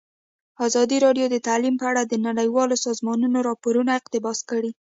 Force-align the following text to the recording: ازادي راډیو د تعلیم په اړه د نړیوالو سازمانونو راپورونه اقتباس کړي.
ازادي 0.67 0.97
راډیو 1.05 1.25
د 1.29 1.35
تعلیم 1.47 1.75
په 1.79 1.85
اړه 1.91 2.01
د 2.05 2.13
نړیوالو 2.27 2.75
سازمانونو 2.85 3.37
راپورونه 3.49 3.91
اقتباس 3.99 4.39
کړي. 4.49 4.71